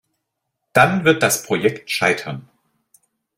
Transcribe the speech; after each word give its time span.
Dann 0.73 1.05
wird 1.05 1.21
das 1.21 1.43
Projekt 1.43 1.91
scheitern. 1.91 2.49